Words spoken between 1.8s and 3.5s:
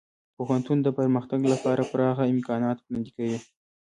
پراخه امکانات وړاندې کوي.